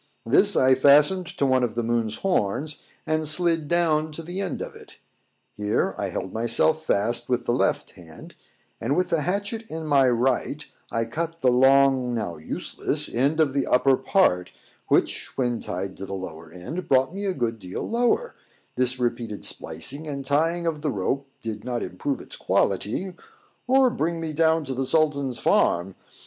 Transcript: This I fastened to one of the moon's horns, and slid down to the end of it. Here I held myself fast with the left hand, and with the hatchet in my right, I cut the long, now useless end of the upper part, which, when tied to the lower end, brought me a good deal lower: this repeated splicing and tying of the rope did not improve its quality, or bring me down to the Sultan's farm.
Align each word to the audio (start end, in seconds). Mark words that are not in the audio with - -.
This 0.25 0.55
I 0.55 0.73
fastened 0.73 1.27
to 1.27 1.45
one 1.45 1.61
of 1.61 1.75
the 1.75 1.83
moon's 1.83 2.15
horns, 2.25 2.81
and 3.05 3.27
slid 3.27 3.67
down 3.67 4.11
to 4.13 4.23
the 4.23 4.41
end 4.41 4.59
of 4.59 4.73
it. 4.73 4.97
Here 5.53 5.93
I 5.95 6.09
held 6.09 6.33
myself 6.33 6.83
fast 6.83 7.29
with 7.29 7.45
the 7.45 7.51
left 7.51 7.91
hand, 7.91 8.33
and 8.79 8.95
with 8.97 9.11
the 9.11 9.21
hatchet 9.21 9.63
in 9.69 9.85
my 9.85 10.09
right, 10.09 10.65
I 10.91 11.05
cut 11.05 11.41
the 11.41 11.51
long, 11.51 12.15
now 12.15 12.37
useless 12.37 13.13
end 13.13 13.39
of 13.39 13.53
the 13.53 13.67
upper 13.67 13.95
part, 13.95 14.51
which, 14.87 15.27
when 15.37 15.59
tied 15.59 15.95
to 15.97 16.07
the 16.07 16.15
lower 16.15 16.51
end, 16.51 16.87
brought 16.89 17.13
me 17.13 17.25
a 17.25 17.33
good 17.35 17.59
deal 17.59 17.87
lower: 17.87 18.33
this 18.75 18.97
repeated 18.99 19.45
splicing 19.45 20.07
and 20.07 20.25
tying 20.25 20.65
of 20.65 20.81
the 20.81 20.89
rope 20.89 21.27
did 21.43 21.63
not 21.63 21.83
improve 21.83 22.19
its 22.19 22.35
quality, 22.35 23.13
or 23.67 23.91
bring 23.91 24.19
me 24.19 24.33
down 24.33 24.65
to 24.65 24.73
the 24.73 24.87
Sultan's 24.87 25.37
farm. 25.37 25.93